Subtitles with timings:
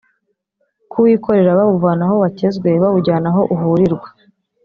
[0.91, 4.07] kuwikorera bawuvana aho wakezwe bawujyana aho uhurirwa